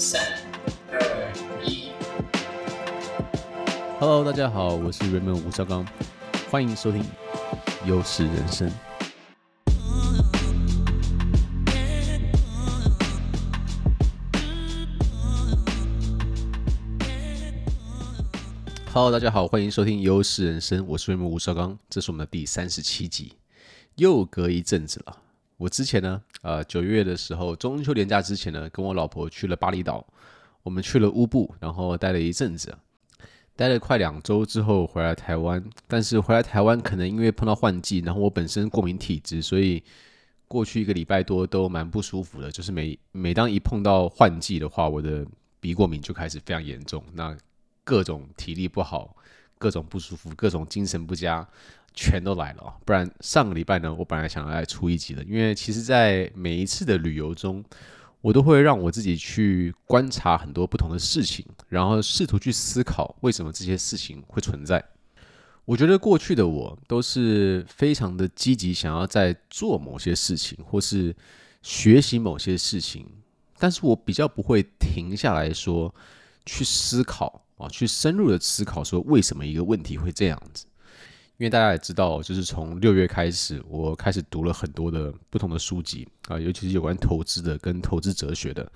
[0.00, 0.22] 三、
[0.92, 1.32] 二、
[1.64, 1.90] 一。
[3.98, 5.84] Hello，大家好，我是 Raymond 吴绍刚，
[6.48, 7.04] 欢迎收听
[7.84, 8.70] 优势人生。
[18.92, 23.32] Hello，大家好，欢迎收听优势人生，我是 Raymond 吴绍刚，这是我们的第三十七集，
[23.96, 25.16] 又隔一阵子了。
[25.58, 30.06] 我之前呢，呃，九月的时候，中秋连假之前呢，跟我老婆去了巴厘岛，
[30.62, 32.72] 我们去了乌布，然后待了一阵子，
[33.56, 35.62] 待了快两周之后回来台湾。
[35.88, 39.82] 但是回来台湾可能因为碰到换季，然后我本身过敏体质，所以
[40.46, 42.52] 过去一个礼拜多都蛮不舒服的。
[42.52, 45.26] 就是每每当一碰到换季的话，我的
[45.58, 47.36] 鼻过敏就开始非常严重，那
[47.82, 49.16] 各种体力不好，
[49.58, 51.46] 各种不舒服，各种精神不佳。
[51.94, 57.64] 全都来了，不然上个礼拜呢，我本来想要来出一集的，因为其实，在每一次的旅游中，
[58.20, 64.84] 我都会让我自己去观察很多不同的事情，然后试图去思考为什么这些事情会存在。
[65.64, 71.12] 我觉得过去的我都是非常的积极，想要在做某些事情，或是
[71.62, 73.04] 学习某些事情，
[73.58, 75.92] 但是我比较不会停下来说
[76.46, 80.64] 去思考啊，去深入的思考说为什么一个问题会这样子。
[81.36, 88.68] 因为大家也知道，就是从六月开始，我开始读了很多的不同的书籍啊，尤其是有关投资的、跟投资哲学的，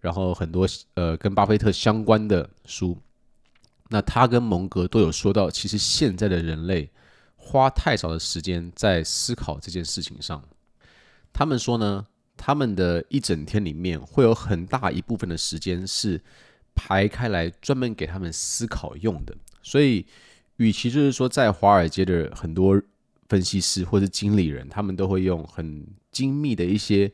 [0.00, 2.98] 然后很多呃跟巴菲特相关的书。
[3.90, 6.90] 那他跟蒙格都有说到，其实现在的人类
[7.36, 10.42] 花太少的时间在思考这件事情上。
[11.32, 12.04] 他们说呢，
[12.36, 16.20] 他们的一整天里面会有很大一部分的时间是
[16.74, 20.06] 排开来专门给他们思考用的，所以。
[20.56, 22.78] 与其就是说，在华尔街的很多
[23.30, 25.82] 分析师或者经理人，他们都会用很
[26.12, 27.10] 精密的一些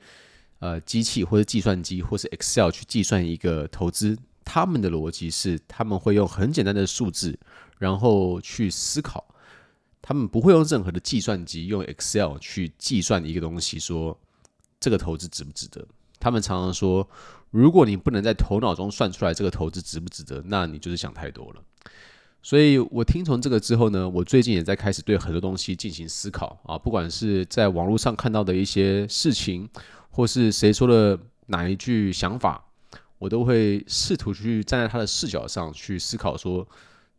[0.58, 4.18] 呃机器或者计算机或是 Excel 去计算一个投资。
[4.44, 7.38] 他们的逻辑是，他们会用很简单的数字，
[7.78, 9.24] 然后去思考。
[10.02, 14.18] 他们不会用任何的计算机用 Excel 去计算一个东西，说
[14.80, 15.86] 这个投资值不值得。
[16.18, 17.08] 他们常常说，
[17.50, 21.62] 如果你不能在头脑中算出来这个投资值不值得，那你就是想太多了。
[22.42, 29.68] 所以我听从这个之后呢，我最近也在开始对很多东西进行思考啊，不管是在网络上看到的一些事情，
[30.10, 32.64] 或是谁说的哪一句想法，
[33.18, 36.64] 我都会试图去站在他的视角上去思考，说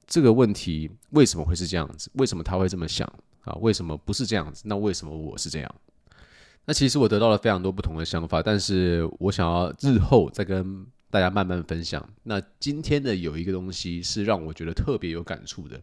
[0.05, 2.09] 这个问题为什么会是这样子？
[2.13, 3.05] 为什么他会这么想
[3.41, 3.53] 啊？
[3.59, 4.63] 为什么不是这样子？
[4.65, 5.75] 那为什么我是这样？
[6.67, 10.85] 那其实我得到了非常多不同的想法，但是我想要日后再跟。
[11.09, 12.05] 大家慢慢分享。
[12.23, 15.81] 那今天的有一个东西是让我觉得特别有感触的，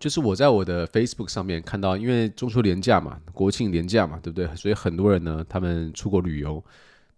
[0.00, 4.46] 就是我在我的 Facebook 上面看到，因为中秋连假嘛，国庆连假嘛，对不对？
[4.56, 6.64] 所以很多人呢，他们出国旅游，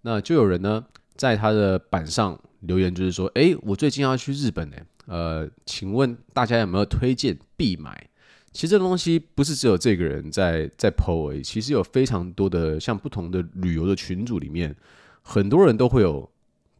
[0.03, 0.84] 那就有人呢
[1.15, 4.76] 在他的板上留言，就是说，诶，我最近要去日本呢，
[5.06, 8.04] 呃，请问大家有没有推荐必买？
[8.53, 14.75] 其实这东西不是只有这个人在在 po 而已，其实有非常多的像不同的旅游的群组里面，
[15.22, 16.31] 很多人都会有。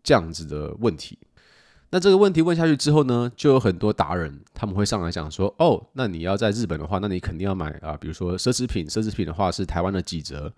[0.01, 1.19] 这样子的问题，
[1.91, 10.51] 那这个问题问下去之后呢，就有很多达人他们会上来讲说，哦，那你要在日本的话，那你肯定要买啊，比如说奢侈品，奢侈品的话是台湾的几折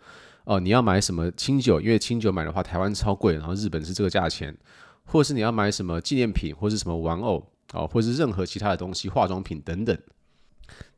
[0.45, 4.57] 哦，你要买什么清酒，因为清酒买的话台湾超贵，然后日本是这个价钱，
[5.07, 9.99] 或者是你要买什么纪念品，或是什么玩偶啊，或是任何其他的东西，化妆品等等。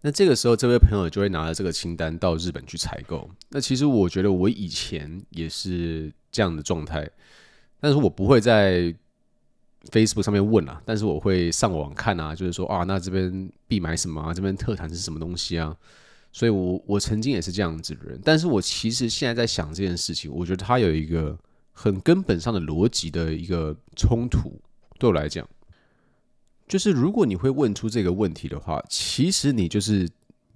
[0.01, 3.31] 那这个时候，这位朋友就会拿着这个清单到日本去采购。
[3.51, 7.09] 那其实我觉得我以前也是这样的状态。
[7.81, 8.95] 但是我不会在
[9.91, 14.33] Facebook 上面问啊，但是我会上网看啊，就是说啊，那这边必买什么啊？
[14.33, 15.77] 这边特产是什么东西啊？
[16.33, 18.21] 所以我，我我曾经也是这样子的人。
[18.25, 21.37] 但是我其实现在在想这件事情，我觉得它有一个
[21.73, 24.61] 很根本上的逻辑的一个冲突。
[24.99, 25.45] 对我来讲，
[26.73, 30.09] 就是如果你会问出这个问题的话，其实你就是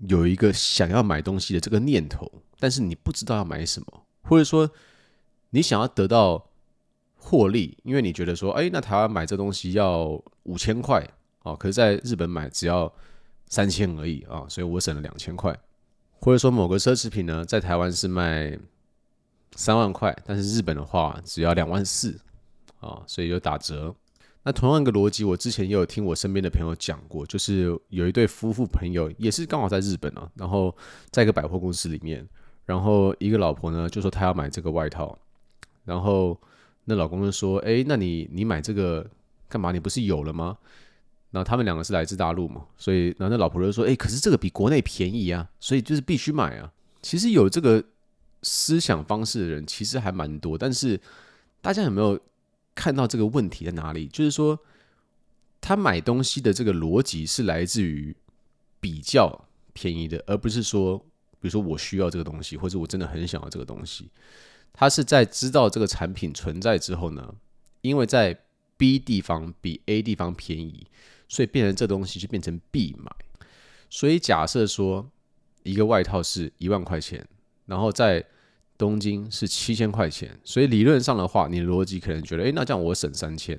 [0.09, 4.71] 有一个想要买东西的这个念头，但是你不知道要买什么，或者说
[5.51, 6.49] 你想要得到。
[7.19, 11.05] 获利，因为你觉得说，哎，那台湾买这东西要五千块
[11.43, 12.93] 啊，可是在日本买只要
[13.49, 15.53] 三千而已啊，所以我省了两千块。
[16.21, 18.57] 或者说某个奢侈品呢，在台湾是卖
[19.57, 22.17] 三万块，但是日本的话只要两万四
[22.79, 23.93] 啊，所以有打折。
[24.47, 30.75] 那同样一个逻辑，我之前也有听我身边的朋友讲过，就是有一对夫妇朋友也是刚好在日本啊，然后
[31.11, 32.27] 在一个百货公司里面，
[32.65, 35.19] 然后一个老婆呢就说她要买这个外套，
[35.85, 36.41] 然后。
[36.89, 39.05] 那老公就说：“哎，那你你买这个
[39.49, 39.73] 干嘛？
[39.73, 40.57] 你不是有了吗？”
[41.33, 46.73] 然后他们两个是来自大陆嘛，所以然后那老婆就说：“哎，可是这个比国内便宜啊，所以就是必须买啊。”
[47.03, 47.83] 其实有这个
[48.45, 51.01] 思想方式的人其实还蛮多，但是
[51.61, 52.17] 大家有没有
[52.77, 54.57] 看到这个问题在哪里，就是说
[55.61, 58.15] 他买东西的这个逻辑是来自于
[58.79, 60.97] 比较便宜的，而不是说，
[61.41, 64.11] 比如说我需要这个东西，或者我真的很想要这个东西。
[64.73, 67.35] 他是在知道这个产品存在之后呢，
[67.81, 68.39] 因为在
[68.77, 70.87] B 地方比 A 地方便宜，
[71.29, 73.11] 所以变成这东西就变成必买。
[73.89, 75.11] 所以假设说
[75.63, 77.27] 一个外套是一万块钱，
[77.65, 78.23] 然后在
[78.79, 83.59] 东京是七千块钱，所以理论上的话，你的逻辑可能觉得，诶，那这样我省三千。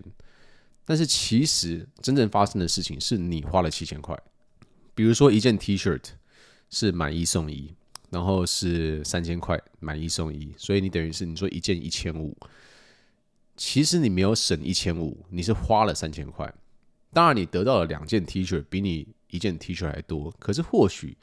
[0.85, 4.17] 但是其实真正发生的事情是你花了七千块。
[4.95, 6.03] 比如说一件 T-shirt
[6.69, 7.73] 是买一送一，
[8.09, 12.37] 然后是三千块买一送一，所以你等于是你说一件一千五，
[13.55, 16.53] 其实你没有省一千五，你是花了三千块。
[17.11, 21.17] 当然你得到了两件 T 恤比你一件 T 恤还多，可是或许。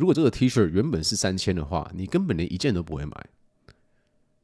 [0.00, 3.26] 如果这个 T 恤原本是三千的话，你根本连一件都不会买，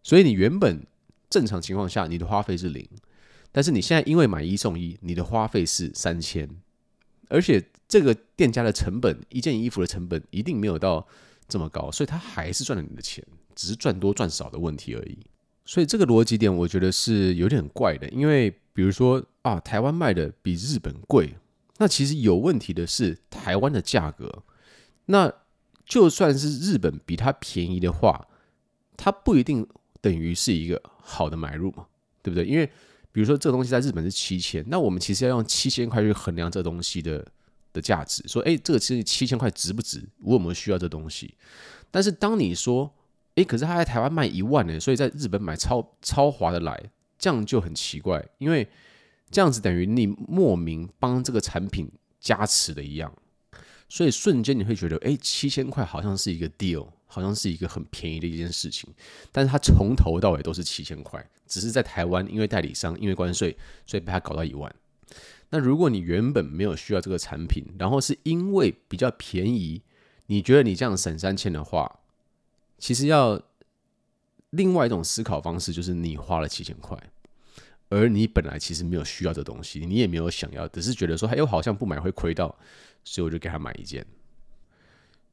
[0.03, 0.87] 所以你原本
[1.31, 2.87] 正常情况下你的花费是零，
[3.53, 6.47] 但是你现在因为买一送一，你的花费是三千，
[7.29, 11.09] 而且这个店家的成本，一件衣服的成本一定没有到
[11.49, 13.25] 这么高，所以他还是赚了你的钱，
[13.55, 15.19] 只是赚多赚少的问题而已。
[15.65, 21.35] 所以这个逻辑点我觉得是有点怪的，因为比如说啊，台湾卖的比日本贵，
[21.79, 24.43] 那其实有问题的是台湾的价格，
[25.07, 25.33] 那。
[25.87, 28.27] 就算是日本比它便宜的话，
[28.97, 29.67] 它不一定
[30.01, 31.87] 等于是一个好的买入嘛，
[32.23, 32.45] 对不对？
[32.45, 32.67] 因为
[33.13, 37.25] 比如说这个东西在日本是七千，那我们其实要用七千块去衡量这东西的
[37.73, 40.07] 的价值，说，诶，这个其实七千块值不值？
[40.23, 41.35] 我们需要这东西。
[41.91, 42.93] 但是当你说，
[43.37, 48.69] 诶，可是他在台湾卖一万呢，所以在日本买超超划得来，这样就很奇怪，因为
[49.31, 51.91] 这样子等于你莫名帮这个产品
[52.21, 53.13] 加持的一样。
[53.89, 58.93] 所以瞬间你会觉得，哎，七千块好像是一个 deal，好像是一个很便宜的一件事情。
[59.31, 63.57] 但是它从头到尾都是七千块，只是在台湾因为代理商因为关税，
[63.87, 64.75] 所以被它搞到一万。
[65.51, 69.81] 那如果你原本没有需要这个产品，然后是因为比较便宜，
[70.27, 72.01] 你觉得你这样省三千的话，
[72.79, 73.41] 其实要
[74.51, 77.01] 另外一种思考方式，就是你花了七千块，
[77.89, 82.57] 而你本来其实没有需要这东西，你也没有想要，只是觉得说，哎，我好像不买会亏到。
[83.09, 84.05] 所以我就给他买一件，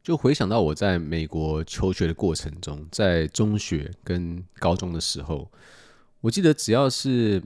[0.03, 5.49] 就回想到我在美国求学的过程中，在中学跟高中的时候，
[6.21, 7.41] 我记得只要是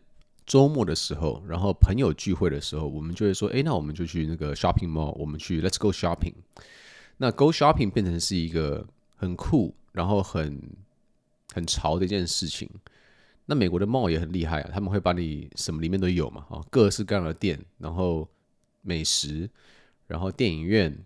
[0.46, 6.34] 周末的时候，然后朋友聚会的时候，我们就会说：“哎，那我们就去那个 shopping mall，我们去 Let's go shopping。”
[7.16, 10.62] 那 go shopping 变成是一个很酷，然后很
[11.54, 12.70] 很潮的一件事情。
[13.48, 18.30] 那美国的 mall 也很厉害啊，他们会把你什么里面都有嘛，哦，各式各样的店，然后
[18.84, 19.50] 美食。
[20.10, 20.98] 然后电影院，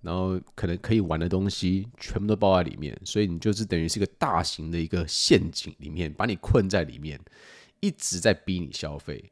[0.00, 7.20] 然后可能可以玩的东西全部都包在里面，所以你就是等于是一个大型的一个陷阱里面，把你困在里面，
[7.78, 9.30] 一直在逼你消费。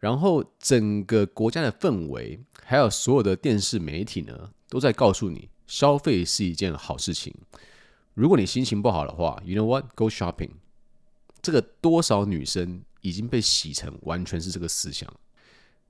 [0.00, 7.32] 然后整个国家的氛围，还有所有的电视媒体呢，都在告诉你，消费是一件好事情。
[8.14, 9.94] 如果你心情不好的话，You know what?
[9.94, 10.50] Go shopping。
[11.46, 15.08] 这个多少女生已经被洗成完全是这个思想。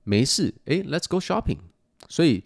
[0.03, 1.57] 没事，诶，Let's go shopping。
[2.07, 2.43] 所以。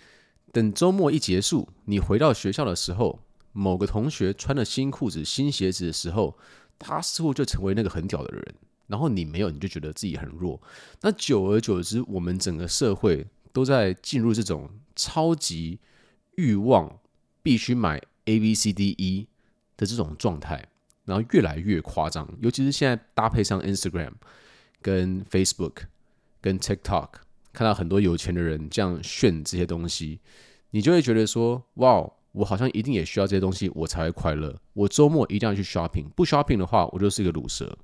[0.54, 3.22] 等周末一结束，你回到学校的时候，
[3.54, 6.38] 某个同学穿了新裤子、新鞋子的时候，
[6.78, 8.56] 他似乎就成为那个很屌的人，
[8.88, 10.62] 然后你没有，你就觉得自己很弱。
[11.00, 15.80] 那久而久之，我们整个社会都在进入这种超级
[16.36, 17.00] 欲望，
[17.42, 19.28] 必须买 A、B、C、D、E
[19.78, 20.68] 的这种状态，
[21.06, 22.28] 然后越来越夸张。
[22.42, 24.12] 尤其是现在搭配上 Instagram、
[24.82, 25.84] 跟 Facebook、
[26.42, 27.10] 跟 TikTok。
[27.54, 30.22] 看到很多有钱的人这样炫这些东西，
[30.70, 34.58] 你就会觉得说：哇，我好像一定也需要这些东西，我才会快乐。
[34.72, 37.78] 我周末一定要去 shopping，不 shopping 的话，我就是一个卤蛇。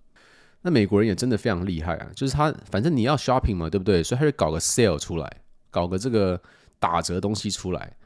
[0.61, 4.01] 那美国人也真的非常厉害啊，就是他反正你要 shopping 嘛，对不对？
[4.01, 6.41] 所以他就搞个 sale 出来，搞个这个
[6.79, 7.97] 打折东西出来，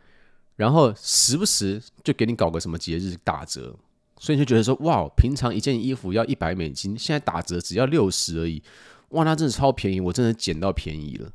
[0.56, 3.78] 然后时不时就给你搞个什么节日打折，
[4.22, 8.62] 所以你就觉得说：哇，平常一件衣服要一百美金，现在打折只要六十而已，
[9.10, 11.32] 哇，那真的超便宜，我真的捡到便宜了。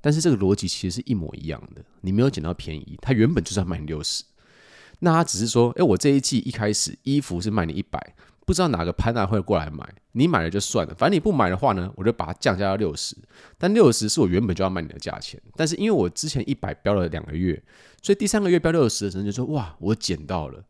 [0.00, 4.24] 但是这个逻辑其实是一模一样的，你没有捡到便宜，他原本就是要卖你六十，
[4.98, 13.16] 那他只是说，哎，我这一季一开始衣服是卖你一百，不知道哪个潘娜会过来买，你买了就算了，反正你不买的话呢，我就把它降价到六十，
[13.56, 17.62] 但六十是我原本就要卖你的价钱，但是因为我之前一百标了两个月，
[18.02, 20.62] 所以第三个月标六十的时候就说，哇，我捡到了，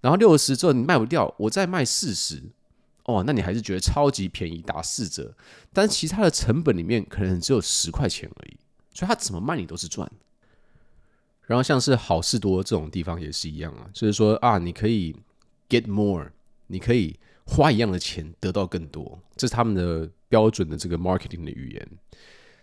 [0.00, 2.42] 然后六十之后你卖不掉，我再卖四十。
[3.04, 5.34] 哦，那你还是觉得超级便宜，打四折，
[5.72, 8.56] 但是其他的成本里面可能只有十块钱而已，
[8.94, 10.08] 所以他怎么卖你都是赚。
[11.46, 15.16] 然后像是好事多这种地方也是一样啊，就是说啊，你可以
[15.68, 16.30] get more，
[16.68, 21.88] 你可以花一样的钱得到更多，这是他们的标准的这个 marketing 的语言。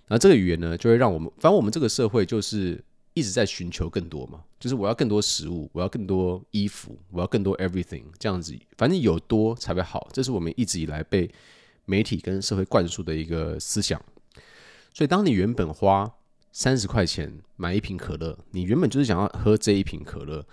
[0.08, 2.82] 那这个语言呢，就会让我们，反正我们这个社会就是
[3.18, 11.28] 一直在寻求更多嘛，就是我要更多食物，我要更多衣服，我要更多 everything 这样子，反正有多才会好，这是我们一直以来被
[11.86, 14.00] 媒体跟社会灌输的一个思想。
[14.94, 16.14] 所以，当你原本花
[16.52, 20.46] 三十块钱买一瓶可乐，你原本就是想要喝这一瓶可乐，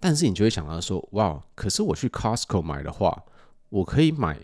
[0.00, 3.24] 但是你就会想到说，哇，可是我去 Costco 买的话，
[3.68, 4.40] 我可以买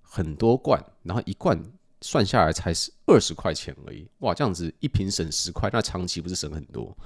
[0.00, 1.62] 很多罐，然后一罐。
[2.00, 6.96] 算下来才是二十块钱而已，哇，这样子一瓶省十块，那长期不是省很多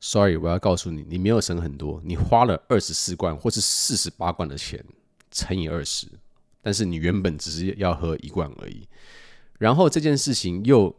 [0.00, 4.84] ？Sorry，我要告诉你，你没有省很多，你花了二十四罐或是四十八罐的钱
[5.30, 6.08] 乘以二十，
[6.60, 8.88] 但是你原本只是要喝一罐而已。
[9.58, 10.92] 然后这件事情又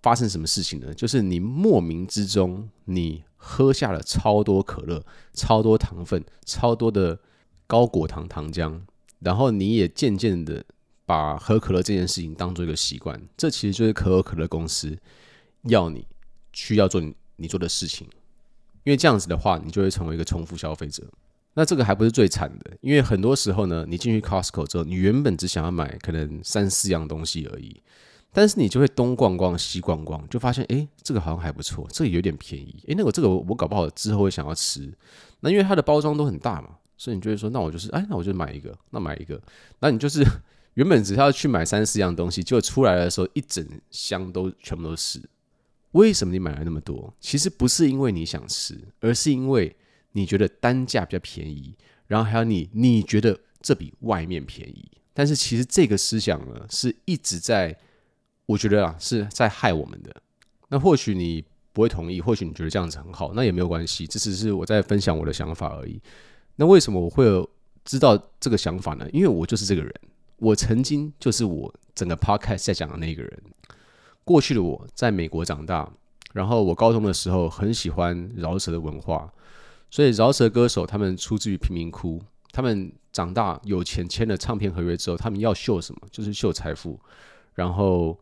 [0.00, 0.94] 发生什么事情呢？
[0.94, 7.18] 就是你莫名之中你喝下了超多可乐，超多糖分，超多的
[7.66, 8.80] 高果糖糖浆，
[9.18, 10.64] 然后你也渐渐的。
[11.12, 14.96] 把喝可乐这件事情当做一个习惯，这其实就是可口可乐公司
[15.64, 16.06] 要你
[16.54, 17.02] 需要做
[17.36, 18.08] 你做的事情，
[18.82, 21.04] 因为这样子的话，你就会成为一个重复消费者。
[21.52, 27.82] 那这个还不是最惨的，因为很多时候呢，你进去 Costco 之后，你原本只想要买可能三四样东西而已，
[28.32, 34.90] 但是你就会东逛逛西逛逛，就发现哎，这个好像还不错，这个有点便宜，哎，那个这个我搞不好之后会想要吃。
[35.40, 39.38] 那因为它的包装都很大嘛，所以你就会说，那我就是哎，那我就买一个，那买一个，
[39.80, 40.24] 那你就是。
[40.74, 45.20] 原本只要去买三四样东西，结果出来的时候一整箱都全部都是。
[45.92, 47.12] 为什么你买了那么多？
[47.20, 49.76] 其实不是因为你想吃，而是因为
[50.12, 51.76] 你觉得单价比较便宜，
[52.06, 54.90] 然后还有你你觉得这比外面便宜。
[55.12, 57.76] 但是其实这个思想呢，是一直在，
[58.46, 60.16] 我觉得啊是在害我们的。
[60.68, 66.00] 那或许你不会同意，或许你觉得这样子很好，那也没有关系，这只是我在分享我的想法而已。
[66.56, 67.46] 那为什么我会有
[67.84, 69.06] 知道这个想法呢？
[69.12, 69.94] 因为我就是这个人。
[70.42, 73.42] 我曾经就是我整个 podcast 在讲的那个人。
[74.24, 75.88] 过去的我在美国长大，
[76.32, 79.32] 然后我高中的时候很喜欢饶舌的文化，
[79.88, 82.20] 所以饶舌歌手他们出自于贫民窟，
[82.50, 86.00] 他们长大有钱签了唱片合约之后，他们要秀什么？
[86.10, 86.98] 就是秀财富，
[87.54, 88.18] 然后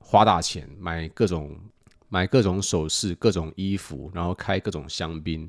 [0.00, 1.56] 花大钱买各种
[2.08, 5.48] 买各种首饰、各种衣服，然后开各种香槟。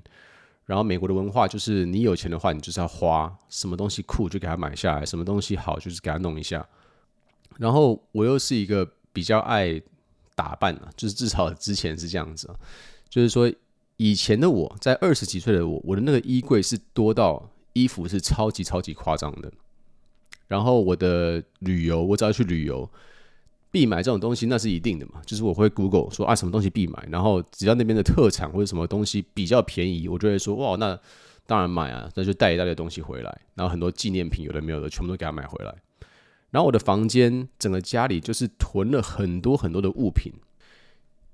[0.67, 6.67] 然后美国的文化就是，你有钱的话，你就是要花什么东西酷就给他买下来，什么东西好就是给他弄一下。
[7.57, 9.81] 然后我又是一个比较爱
[10.35, 12.53] 打扮的，就是至少之前是这样子，
[13.09, 13.51] 就是说
[13.95, 19.49] 以前的我在二十几岁的我，我的那个衣柜是多到衣服是超级超级夸张的。
[20.47, 22.87] 然后我的旅游，我只要去旅游。
[23.69, 30.97] 必买这种东西那是一定的嘛，就是我会 Google 说啊什么东西必买，然后只要那边的特产或者什么东西比较便宜，我就会说哇那
[31.45, 35.75] 当然买啊，那就带一大堆东西回来，然后很多纪念品有的没有的全部都给他买回来。
[36.49, 40.31] 然后我的房间整个家里就是囤了很多很多的物品，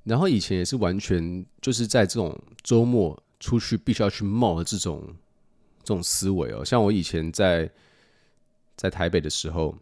[0.03, 5.03] 然后以前也是完全就是在这种周末出去必须要去 mall 的这种
[5.83, 7.69] 这种思维哦，像我以前在
[8.75, 9.75] 在台北的时候。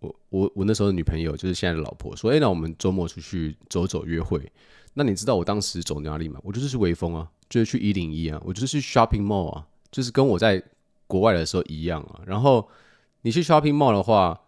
[0.00, 4.40] 我我我那时候的女朋友就是现在的老婆，说：“哎，那我们周末出去走走约会。”
[4.98, 6.40] 那你知道我当时走哪里吗？
[6.42, 10.62] 我就是去微风啊，就是去一零一啊，我就是去 shopping mall 啊，就是跟我在
[11.06, 12.20] 国外的时候一样啊。
[12.26, 12.66] 然后
[13.20, 14.40] 你去 shopping mall 的话，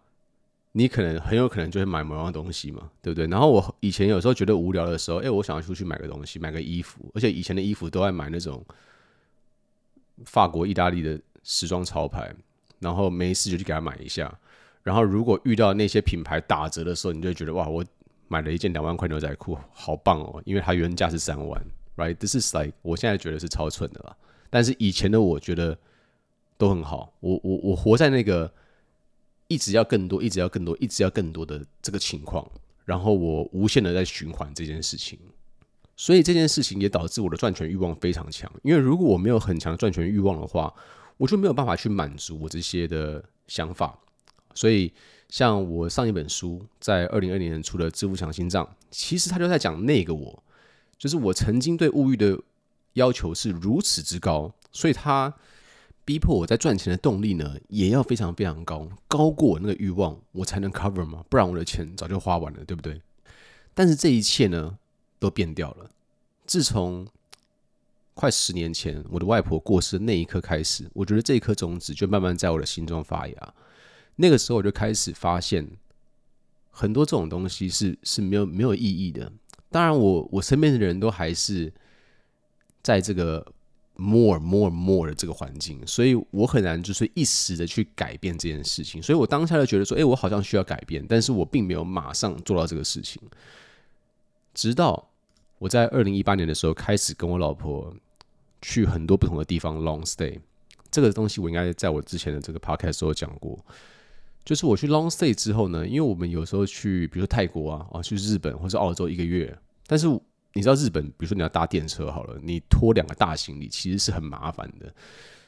[0.71, 3.27] 你可能很有可能就会买某样东西嘛，对不对？
[3.27, 8.65] 然后我以前有时候觉得无聊的时候，哎，我想要出去买个东西，买个衣服，而且以前的衣服都爱买那种
[10.25, 12.33] 法国、意大利的时装潮牌，
[12.79, 14.35] 然后没事就去给他买一下。
[14.89, 17.85] 然后，如果遇到那些品牌打折的时候，你就觉得哇，我
[18.27, 20.41] 买了一件两万块牛仔裤，好棒哦！
[20.45, 21.61] 因为它原价是三万
[21.95, 24.17] ，right？This is like 我现在觉得是超蠢的了。
[24.49, 25.77] 但是以前的我觉得
[26.57, 27.13] 都很好。
[27.19, 28.51] 我我我活在那个
[29.47, 32.49] 一直要更多，一直要更多，一直要更多的这个情况，
[32.83, 35.19] 然后我无限的在循环这件事情。
[35.95, 38.51] 所以这件事情也导致我的赚钱欲望非常强。
[38.63, 40.73] 因为如果我没有很强的赚钱欲望的话，
[41.17, 43.95] 我就没有办法去满足我这些的想法。
[44.53, 44.91] 所以，
[45.29, 50.43] 像我上一本书在二零二零年出的《致富强心脏》，其实他就在讲那个我，
[50.97, 52.39] 就是我曾经对物欲的
[52.93, 55.33] 要求是如此之高，所以他
[56.03, 62.99] 逼迫我在赚钱的动力呢，也要非常非常高，高过那个欲望，我才能 cover 嘛，不然我的钱早就花完了，对不对？
[63.75, 64.77] 但是这一切呢，
[65.19, 65.89] 都变掉了。
[66.47, 67.07] 自从
[68.15, 73.53] 快十年前我的外婆过世的那一刻开始，我觉得这一颗种子就慢慢在我的心中发芽。
[74.21, 75.65] 那个时候我就开始发现，
[76.71, 79.31] 很多这种东西是是没有没有意义的。
[79.71, 81.71] 当然我，我身边的人都还是
[82.83, 83.45] 在这个
[83.95, 89.01] more more more 的这个环境，所以我很难就是一时的去改变这件事情。
[89.01, 93.21] 所以我当下就觉得说，哎，我好像需要改变，但是我并没有马上做到这个事情。
[94.53, 95.09] 直到
[95.59, 97.95] 我在二零一八年的时候开始跟我老婆
[98.61, 100.37] 去很多不同的地方 long stay，
[100.91, 103.57] 这个东西我应该在我之前的这个 podcast 时候讲过。
[104.49, 110.07] 就是我去 long stay 之后呢，因为我们有时候去，比如说泰国啊，啊，去日本或者澳洲一个月，但是
[110.53, 114.91] 你知道日本，比如说你要搭电车好了，你拖两个大行李其实是很麻烦的，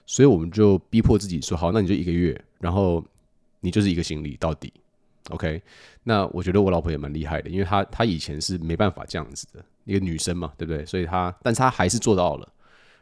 [0.06, 3.04] 所以我们就逼迫自己说，好，那你就一个月，然后
[3.62, 4.72] 你就是一个行李到底
[5.32, 5.60] ，OK？
[6.04, 10.86] 那我觉得我老婆也蛮厉害的，因为她她以前是没办法这样子的，一个女生嘛，对不对？
[10.86, 12.48] 所以她，但是她还是做到了。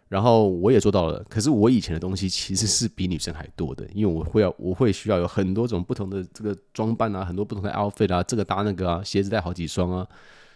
[0.10, 10.08] 然后我也做到了，可是我以前的东西其实是比女生还多的，因为我会要我会需要有很多种不同的这个装扮啊，很多不同的 outfit 啊，这个搭那个啊，鞋子带好几双啊，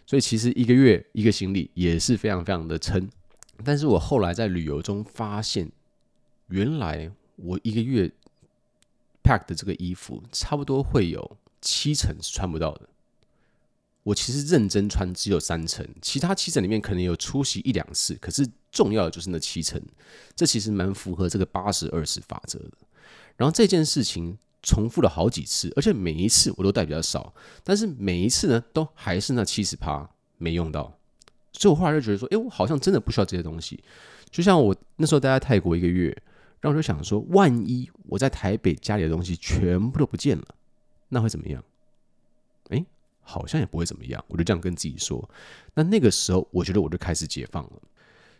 [0.08, 3.08] 所以其实一个月一个行李也是非常非常的撑。
[3.64, 5.72] 但是我后来在旅游中发现，
[6.48, 8.12] 原来我一个月
[9.24, 12.90] pack 的这个衣服差不多会有七成是穿不到的。
[14.02, 19.82] 我其实认真穿只有三成，其他七成里面可能有出席一两次，可是重要的就是那七成，
[20.36, 22.72] 这其实蛮符合这个八十二十法则的。
[23.38, 30.98] 然后这件事情重复了好几次，而且每一次我都带比较少，但是每一次呢都还是那七十趴没用到，
[31.54, 33.82] 所以我后来就觉得说，哎，我好像真的不需要这些东西。
[34.30, 36.10] 就像我那时候待在泰国一个月，
[36.60, 40.56] 然后我就想说，万一我在台北家里的东西全部都不见了，
[41.10, 41.64] 那会怎么样？
[42.70, 42.84] 哎。
[43.26, 45.30] 好像也不会怎么样，我就这样跟自己说。
[45.76, 47.72] 那那个时候，我觉得我就开始解放了。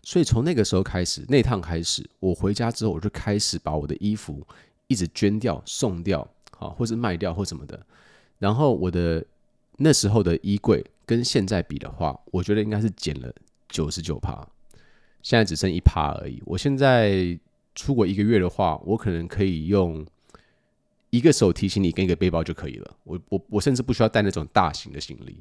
[0.04, 4.46] 所以从那个时候开始，那趟开始，我回家之后，我就开始把我的衣服
[4.88, 7.84] 一直捐掉、送掉，好，或是卖掉或什么的。
[8.38, 9.26] 然后我的
[9.78, 13.34] 那时候的衣柜跟现在比的话，我觉得应该是减了
[13.68, 14.48] 九十九趴，
[15.22, 16.42] 现在只剩一趴而已。
[16.46, 17.40] 我现在
[17.74, 20.06] 出国一个月的话，我可能可以用。
[21.10, 22.92] 一个手提行李跟一个背包就可以了。
[23.04, 25.38] 我我我甚至不需要带那种大型的行李，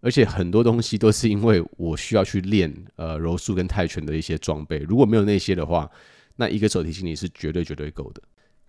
[0.00, 4.78] 而且很多东西都是因为我需要去练呃柔术跟泰拳的一些装备。
[4.78, 5.90] 如果没有那些的话，
[6.36, 8.22] 那一个手提行李是绝对绝对够的。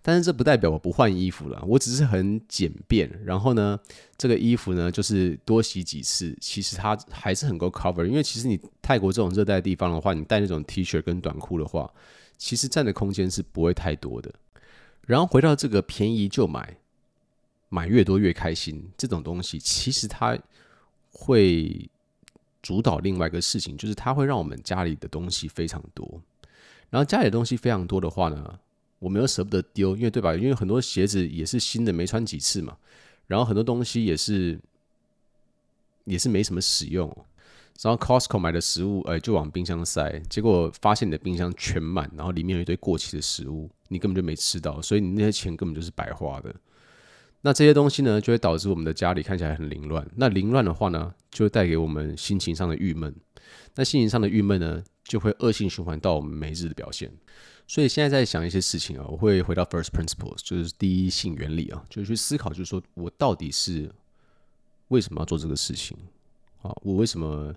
[0.03, 3.07] 但是这不代表我不换衣服了，我只是很简便。
[3.23, 3.79] 然后呢，
[4.17, 8.03] 这个衣服呢就是多洗几次，其实它还是很够 cover。
[8.03, 11.87] 因为其实你泰国这种热带地方的话，你带那种 T 恤跟短裤的话，
[12.35, 14.33] 其实占的空间是不会太多的。
[15.05, 16.77] 然后回到这个便宜就买，
[17.69, 20.35] 买越多越开心这种东西，其实它
[21.11, 21.89] 会
[22.61, 26.21] 主导另外一个事情，就是它会让我们家里的东西非常多。
[26.89, 28.59] 然后家里的东西非常多的话呢，
[28.99, 30.35] 我们又舍不得丢，因为对吧？
[30.35, 32.77] 因为很多鞋子也是新的，没穿几次嘛。
[33.27, 34.59] 然后很多东西也是
[36.05, 37.07] 也是没什么使用。
[37.81, 46.53] 然后 Costco 买的食物，哎，就往冰箱塞，结果发现你的冰箱全满，然后里面有一堆过期的食物，你根本就没吃到，所以你那些钱根本就是白花的。
[47.41, 50.07] 那这些东西呢，就会导致我们的家里看起来很凌乱。
[50.15, 53.15] 那凌乱的话呢，就会带给我们心情上的郁闷。
[53.75, 57.11] 那心情上的郁闷呢，就会恶性循环到我们每日的表现。
[57.67, 63.91] 所以现在在想一些事情啊，我会回到 First Principles，就是第一性原理啊，就是去思考，就是说我到底是
[64.89, 65.97] 为什么要做这个事情
[66.61, 66.71] 啊？
[66.83, 67.53] 我为什么？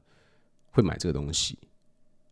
[0.76, 1.56] 会买这个东西，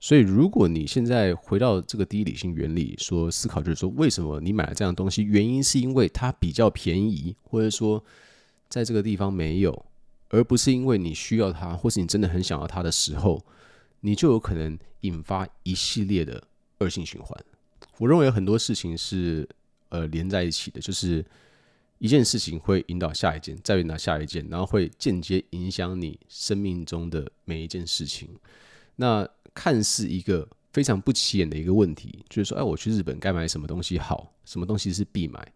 [0.02, 5.22] 所以如果你现在回到这个第一理性原理说思考，就是说为什么你买了这样东西？
[5.22, 8.04] 原因是因为它比较便宜，或者说
[8.68, 9.86] 在这个地方没有，
[10.30, 13.40] 而不是因为你需要它，或是你真的很想要它的时候，
[14.00, 16.42] 你就有可能引发一系列的
[16.80, 17.40] 恶性循环。
[17.98, 19.48] 我认为很多事情是
[19.90, 21.24] 呃连在一起的，就是。
[21.98, 28.28] 一件事情会引导下一件，再引导下一件，然后会间接影响你生命中的每一件事情。
[28.96, 34.32] 那看似一个非常不起眼的一个问题，就是说，哎，我去日本该买什么东西好？
[34.44, 35.46] 什么东西是必买？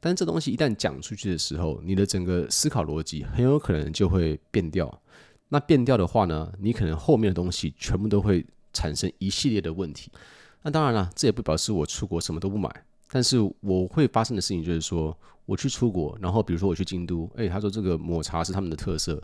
[0.00, 5.02] 但这东西一旦讲出去的时候，你的整个思考逻辑很有可能就会变掉。
[5.48, 10.10] 那变掉的话呢，你可能后面的东西全部都会产生一系列的问题。
[10.62, 12.68] 那当然了，这也不表示我出国什么都不买。
[13.10, 19.22] 但是我会发生的事情就是说，我去出国，然后比如说我去京都，诶，他说这个抹茶是他们的特色，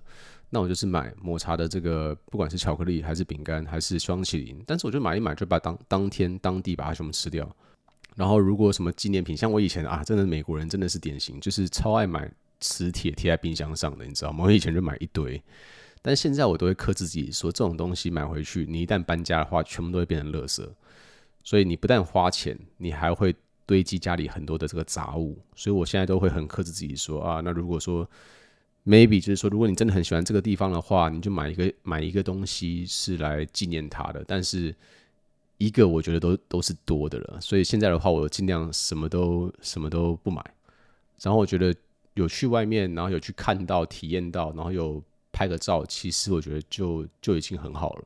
[0.51, 7.49] 那我就是买抹茶的这个，不管是巧克力还是饼干还是双淇淋，但是我就买一买，就把当当天当地把它全部吃掉。
[8.17, 12.31] 然后如果什么纪念品，像我以前啊，真的美国人真的是典型，就是超爱买
[12.61, 14.45] 磁铁贴在冰箱上的，你知道吗？
[14.45, 15.43] 我以前就买一堆，
[16.03, 20.67] 但现在我都会克制自己说，这种东西买回去，你一旦搬家的话，全部都会变成垃圾。
[21.45, 23.35] 所以你不但花钱，你还会。
[23.69, 28.09] 堆积家里很多的这个杂物，所以我现在都会很克制自己说啊，那如果说
[28.89, 34.25] maybe 就是说，如果你真的很喜欢这个地方的话，你就买一个买一个东西是来纪念它的。
[34.27, 34.75] 但是
[35.59, 37.39] 一个我觉得都都是多的了。
[37.41, 40.43] 所以现在的话，我尽量什么都什么都不买。
[41.21, 41.75] 然后我觉得
[42.15, 48.05] 有去外面，然后有去看到、体验到，然后有拍个照，其实我觉得就就已经很好了。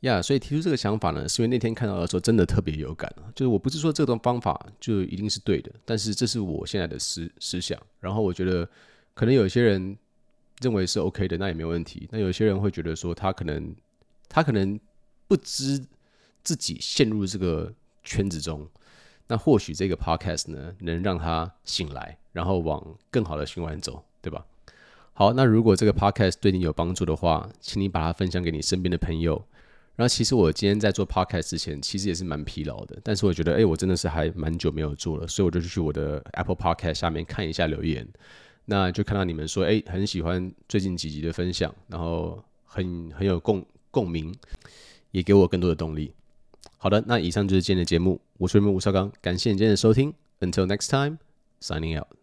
[0.00, 3.12] 呀所以提出这个想法呢，是因为那天看到的时候真的特别有感。
[3.34, 7.78] 就是我不是说这种方法就一定是对的，但是这是我现在的思思想。
[7.98, 8.68] 然后我觉得
[9.14, 9.96] 可能有些人
[10.60, 12.08] 认为是 OK 的，那也没问题。
[12.10, 13.74] 那有些人会觉得说他可能
[14.28, 14.78] 他可能
[15.28, 15.84] 不知
[16.42, 18.68] 自己陷入这个圈子中，
[19.26, 24.44] 那或许这个 Podcast 呢能让他醒来，然后往更好的循环走，对吧？
[25.12, 29.44] 好，那如果这个 Podcast 对你有帮助的话，请你把它分享给你身边的朋友。
[29.96, 32.98] 然后其实我今天在做 podcast 之前，其实也是蛮疲劳的。
[33.04, 38.08] 但是我觉得，哎，我真的是还蛮久没有做了，所以我就去我的 Apple Podcast 下面看一下留言。
[38.70, 44.32] 那就看到你们说，哎，很喜欢最近几集的分享，然后很很有共共鸣，
[45.10, 46.12] 也给我更多的动力。
[46.78, 50.14] 好的，那以上就是今天的节目，我是你们吴绍刚，感谢你今天的收听。
[50.38, 51.18] Until next time,
[51.60, 52.19] signing out.